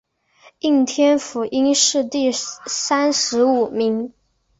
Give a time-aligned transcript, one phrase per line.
[0.57, 4.11] 应天府乡试第三十五名。